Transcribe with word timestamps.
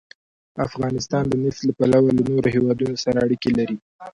افغانستان 0.67 1.23
د 1.27 1.33
نفت 1.43 1.61
له 1.67 1.73
پلوه 1.77 2.09
له 2.17 2.21
نورو 2.29 2.49
هېوادونو 2.55 2.95
سره 3.03 3.17
اړیکې 3.25 3.49
لري. 3.59 3.75